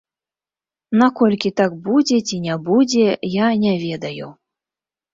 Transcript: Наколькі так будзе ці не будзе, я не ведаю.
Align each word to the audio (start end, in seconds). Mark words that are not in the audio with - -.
Наколькі 1.01 1.49
так 1.61 1.71
будзе 1.87 2.17
ці 2.27 2.41
не 2.49 2.59
будзе, 2.71 3.07
я 3.37 3.47
не 3.69 3.79
ведаю. 3.89 4.35